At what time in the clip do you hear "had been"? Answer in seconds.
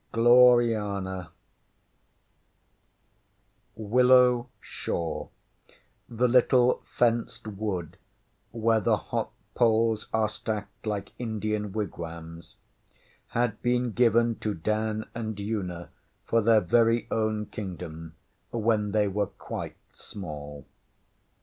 13.27-13.91